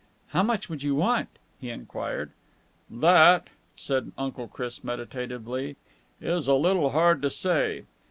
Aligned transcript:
"How 0.29 0.41
much 0.41 0.67
would 0.67 0.81
you 0.81 0.95
want?" 0.95 1.27
he 1.59 1.69
enquired. 1.69 2.31
"That," 2.89 3.49
said 3.75 4.11
Uncle 4.17 4.47
Chris 4.47 4.83
meditatively, 4.83 5.75
"is 6.19 6.47
a 6.47 6.55
little 6.55 6.89
hard 6.89 7.21
to 7.21 7.29
say. 7.29 7.83